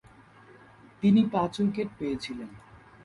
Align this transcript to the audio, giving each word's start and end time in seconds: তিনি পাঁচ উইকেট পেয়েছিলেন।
তিনি 1.01 1.21
পাঁচ 1.31 1.53
উইকেট 1.59 1.89
পেয়েছিলেন। 1.99 2.49